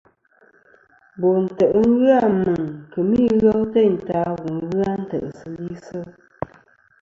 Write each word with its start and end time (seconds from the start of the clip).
Bo 1.19 1.29
ntè' 1.43 1.69
ghɨ 1.71 1.81
Meŋ 2.41 2.63
kemɨ 2.91 3.15
ighel 3.27 3.61
teynta 3.73 4.19
wu 4.41 4.51
ghɨ 4.69 4.79
a 4.89 4.93
ntè'sɨlisɨ. 5.01 5.99